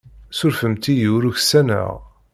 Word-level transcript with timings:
Surfemt-iyi 0.37 1.05
ur 1.15 1.23
uksaneɣ. 1.31 1.89